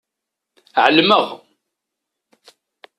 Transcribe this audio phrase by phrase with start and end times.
[0.83, 1.25] Ɛelmeɣ.